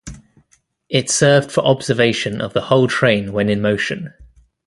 It 0.89 1.11
served 1.11 1.51
for 1.51 1.61
observation 1.63 2.41
of 2.41 2.53
the 2.53 2.61
whole 2.61 2.87
train 2.87 3.33
when 3.33 3.49
in 3.49 3.61
motion. 3.61 4.11